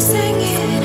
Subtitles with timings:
[0.00, 0.79] singing.